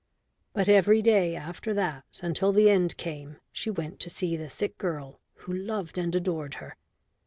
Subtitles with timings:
[0.53, 4.79] But every day after that until the end came she went to see the sick
[4.79, 6.75] girl who loved and adored her.